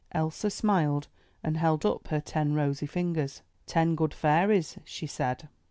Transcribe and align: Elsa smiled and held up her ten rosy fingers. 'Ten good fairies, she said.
Elsa 0.13 0.49
smiled 0.49 1.07
and 1.43 1.57
held 1.57 1.85
up 1.85 2.07
her 2.07 2.19
ten 2.19 2.55
rosy 2.55 2.87
fingers. 2.87 3.43
'Ten 3.67 3.93
good 3.93 4.15
fairies, 4.15 4.79
she 4.83 5.05
said. 5.05 5.47